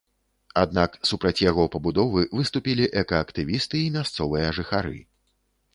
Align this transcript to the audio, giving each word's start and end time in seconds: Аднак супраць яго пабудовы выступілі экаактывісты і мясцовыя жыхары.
Аднак 0.61 0.95
супраць 1.09 1.43
яго 1.49 1.65
пабудовы 1.75 2.25
выступілі 2.41 2.89
экаактывісты 3.03 3.75
і 3.87 3.95
мясцовыя 3.99 4.47
жыхары. 4.63 4.97